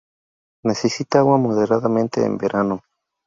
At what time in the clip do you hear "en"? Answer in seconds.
2.25-2.35